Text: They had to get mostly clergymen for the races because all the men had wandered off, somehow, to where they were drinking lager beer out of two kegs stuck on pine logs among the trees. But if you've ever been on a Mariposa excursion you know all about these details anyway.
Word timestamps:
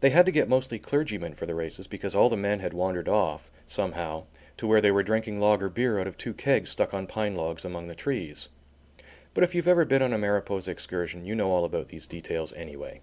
They 0.00 0.10
had 0.10 0.26
to 0.26 0.30
get 0.32 0.46
mostly 0.46 0.78
clergymen 0.78 1.32
for 1.32 1.46
the 1.46 1.54
races 1.54 1.86
because 1.86 2.14
all 2.14 2.28
the 2.28 2.36
men 2.36 2.60
had 2.60 2.74
wandered 2.74 3.08
off, 3.08 3.50
somehow, 3.64 4.24
to 4.58 4.66
where 4.66 4.82
they 4.82 4.90
were 4.90 5.02
drinking 5.02 5.40
lager 5.40 5.70
beer 5.70 5.98
out 5.98 6.06
of 6.06 6.18
two 6.18 6.34
kegs 6.34 6.68
stuck 6.68 6.92
on 6.92 7.06
pine 7.06 7.34
logs 7.34 7.64
among 7.64 7.88
the 7.88 7.94
trees. 7.94 8.50
But 9.32 9.42
if 9.42 9.54
you've 9.54 9.66
ever 9.66 9.86
been 9.86 10.02
on 10.02 10.12
a 10.12 10.18
Mariposa 10.18 10.70
excursion 10.70 11.24
you 11.24 11.34
know 11.34 11.50
all 11.50 11.64
about 11.64 11.88
these 11.88 12.04
details 12.04 12.52
anyway. 12.52 13.00